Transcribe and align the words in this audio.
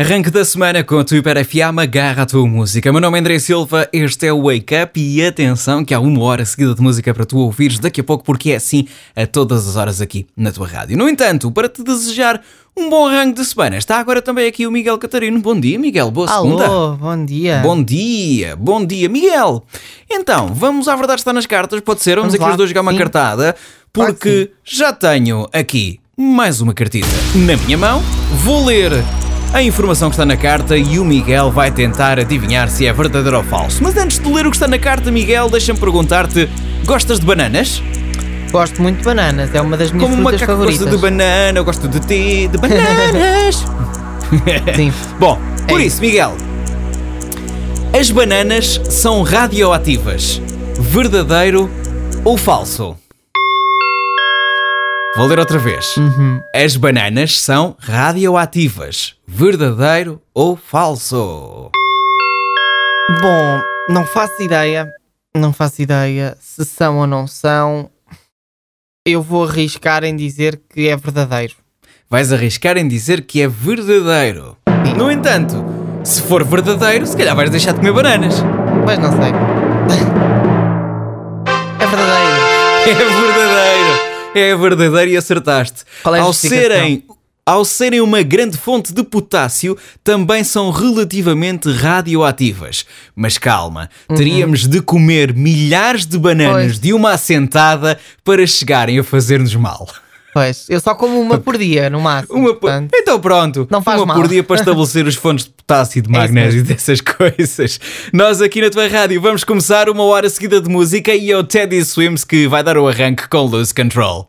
Arranque 0.00 0.30
da 0.30 0.42
semana 0.42 0.82
com 0.82 0.98
a 0.98 1.04
tua 1.04 1.18
FM, 1.20 1.78
agarra 1.78 2.22
a 2.22 2.26
tua 2.26 2.46
música. 2.46 2.90
Meu 2.90 2.98
nome 2.98 3.18
é 3.18 3.20
André 3.20 3.38
Silva, 3.38 3.86
este 3.92 4.26
é 4.26 4.32
o 4.32 4.44
Wake 4.44 4.74
Up 4.74 4.98
e 4.98 5.22
atenção 5.22 5.84
que 5.84 5.92
há 5.92 6.00
uma 6.00 6.22
hora 6.22 6.46
seguida 6.46 6.74
de 6.74 6.80
música 6.80 7.12
para 7.12 7.26
tu 7.26 7.36
ouvires 7.36 7.78
daqui 7.78 8.00
a 8.00 8.04
pouco, 8.04 8.24
porque 8.24 8.52
é 8.52 8.56
assim 8.56 8.88
a 9.14 9.26
todas 9.26 9.68
as 9.68 9.76
horas 9.76 10.00
aqui 10.00 10.26
na 10.34 10.50
tua 10.50 10.66
rádio. 10.66 10.96
No 10.96 11.06
entanto, 11.06 11.52
para 11.52 11.68
te 11.68 11.84
desejar 11.84 12.40
um 12.74 12.88
bom 12.88 13.06
arranque 13.06 13.34
de 13.34 13.44
semana, 13.44 13.76
está 13.76 13.98
agora 13.98 14.22
também 14.22 14.48
aqui 14.48 14.66
o 14.66 14.70
Miguel 14.70 14.96
Catarino. 14.96 15.38
Bom 15.42 15.60
dia, 15.60 15.78
Miguel, 15.78 16.10
boa 16.10 16.26
segunda. 16.26 16.64
Alô, 16.64 16.96
bom 16.96 17.26
dia. 17.26 17.60
Bom 17.62 17.82
dia, 17.84 18.56
bom 18.56 18.86
dia, 18.86 19.10
Miguel. 19.10 19.62
Então, 20.10 20.54
vamos 20.54 20.88
à 20.88 20.96
verdade 20.96 21.20
está 21.20 21.34
nas 21.34 21.44
cartas, 21.44 21.82
pode 21.82 22.02
ser? 22.02 22.16
Vamos, 22.16 22.32
Vamos 22.32 22.34
aqui 22.36 22.44
lá, 22.44 22.50
os 22.52 22.56
dois 22.56 22.70
jogar 22.70 22.80
uma 22.80 22.92
sim. 22.92 22.98
cartada, 22.98 23.54
porque 23.92 24.52
já 24.64 24.90
tenho 24.90 25.46
aqui 25.52 26.00
mais 26.16 26.62
uma 26.62 26.72
cartita 26.72 27.06
na 27.34 27.58
minha 27.58 27.76
mão. 27.76 28.02
Vou 28.42 28.64
ler 28.64 28.90
a 29.52 29.62
informação 29.62 30.08
que 30.08 30.14
está 30.14 30.24
na 30.24 30.36
carta 30.36 30.76
e 30.76 30.98
o 30.98 31.04
Miguel 31.04 31.50
vai 31.50 31.70
tentar 31.70 32.18
adivinhar 32.18 32.68
se 32.70 32.86
é 32.86 32.92
verdadeiro 32.92 33.36
ou 33.36 33.44
falso. 33.44 33.82
Mas 33.82 33.96
antes 33.96 34.18
de 34.18 34.28
ler 34.32 34.46
o 34.46 34.50
que 34.50 34.56
está 34.56 34.66
na 34.66 34.78
carta, 34.78 35.10
Miguel, 35.10 35.48
deixa-me 35.50 35.78
perguntar-te: 35.78 36.48
gostas 36.86 37.20
de 37.20 37.26
bananas? 37.26 37.82
Gosto 38.50 38.82
muito 38.82 38.98
de 38.98 39.04
bananas, 39.04 39.54
é 39.54 39.60
uma 39.60 39.76
das 39.76 39.90
minhas 39.90 40.10
Como 40.10 40.22
frutas 40.22 40.40
macaco 40.40 40.52
favoritas. 40.52 40.80
gosta 40.84 40.96
de 40.96 41.02
banana, 41.02 41.58
eu 41.58 41.64
gosto 41.64 41.88
de 41.88 42.00
ti, 42.00 42.48
de 42.48 42.58
bananas. 42.58 43.64
Sim. 44.76 44.92
Bom, 45.18 45.38
por 45.68 45.80
É 45.80 45.84
isso, 45.84 46.00
Miguel, 46.00 46.34
as 47.98 48.10
bananas 48.10 48.80
são 48.90 49.22
radioativas. 49.22 50.40
Verdadeiro 50.78 51.70
ou 52.24 52.36
falso? 52.36 52.94
Vou 55.14 55.26
ler 55.26 55.38
outra 55.38 55.58
vez. 55.58 55.94
Uhum. 55.98 56.40
As 56.54 56.74
bananas 56.74 57.38
são 57.38 57.76
radioativas. 57.78 59.14
Verdadeiro 59.26 60.22
ou 60.32 60.56
falso? 60.56 61.70
Bom, 63.20 63.60
não 63.90 64.06
faço 64.06 64.42
ideia, 64.42 64.90
não 65.36 65.52
faço 65.52 65.82
ideia 65.82 66.34
se 66.40 66.64
são 66.64 66.96
ou 66.98 67.06
não 67.06 67.26
são. 67.26 67.90
Eu 69.06 69.20
vou 69.20 69.44
arriscar 69.46 70.02
em 70.02 70.16
dizer 70.16 70.58
que 70.72 70.88
é 70.88 70.96
verdadeiro. 70.96 71.56
Vais 72.08 72.32
arriscar 72.32 72.78
em 72.78 72.88
dizer 72.88 73.22
que 73.26 73.42
é 73.42 73.48
verdadeiro. 73.48 74.56
No 74.96 75.10
entanto, 75.10 75.62
se 76.04 76.22
for 76.22 76.42
verdadeiro, 76.42 77.06
se 77.06 77.16
calhar 77.16 77.36
vais 77.36 77.50
deixar 77.50 77.72
de 77.72 77.80
comer 77.80 77.92
bananas. 77.92 78.36
Mas 78.86 78.98
não 78.98 79.10
sei. 79.12 79.32
É 81.78 81.86
verdadeiro. 81.86 82.42
É 82.86 82.94
verdadeiro! 82.94 84.11
É 84.34 84.56
verdadeiro 84.56 85.10
e 85.10 85.16
acertaste. 85.16 85.84
Qual 86.02 86.14
é 86.14 86.20
a 86.20 86.22
ao 86.22 86.32
serem 86.32 87.04
ao 87.44 87.64
serem 87.64 88.00
uma 88.00 88.22
grande 88.22 88.56
fonte 88.56 88.94
de 88.94 89.02
potássio, 89.02 89.76
também 90.04 90.44
são 90.44 90.70
relativamente 90.70 91.68
radioativas. 91.72 92.86
Mas 93.16 93.36
calma, 93.36 93.90
teríamos 94.14 94.68
de 94.68 94.80
comer 94.80 95.34
milhares 95.34 96.06
de 96.06 96.16
bananas 96.18 96.52
Uhum. 96.62 96.68
Pois. 96.68 96.78
de 96.78 96.92
uma 96.92 97.10
assentada 97.10 97.98
para 98.24 98.46
chegarem 98.46 98.96
a 99.00 99.02
fazer-nos 99.04 99.56
mal. 99.56 99.88
Pois, 100.32 100.66
eu 100.70 100.80
só 100.80 100.94
como 100.94 101.20
uma 101.20 101.36
por 101.36 101.58
dia, 101.58 101.90
no 101.90 102.00
máximo. 102.00 102.38
Uma 102.38 102.50
por... 102.54 102.60
portanto. 102.60 102.92
Então 102.94 103.20
pronto, 103.20 103.66
Não 103.68 103.82
faz 103.82 103.98
uma 104.00 104.06
mal. 104.06 104.16
por 104.16 104.28
dia 104.28 104.44
para 104.44 104.56
estabelecer 104.60 105.04
os 105.04 105.16
fontes 105.16 105.44
de 105.46 105.50
potássio 105.50 105.98
e 105.98 106.02
de 106.02 106.08
É 106.08 106.12
magnésio 106.12 106.60
e 106.60 106.62
mesmo. 106.62 106.68
dessas 106.74 107.00
coisas. 107.04 107.80
Nós 108.12 108.40
aqui 108.40 108.60
na 108.62 108.70
tua 108.70 108.86
rádio 108.86 109.20
vamos 109.20 109.42
começar 109.42 109.90
uma 109.90 110.04
hora 110.04 110.30
seguida 110.30 110.60
de 110.60 110.68
música 110.70 111.12
e 111.12 111.30
é 111.32 111.36
o 111.36 111.42
Teddy 111.42 111.84
Swims 111.84 112.22
que 112.24 112.46
vai 112.46 112.62
dar 112.62 112.78
o 112.78 112.86
arranque 112.86 113.28
com 113.28 113.42
Lose 113.42 113.74
Control. 113.74 114.20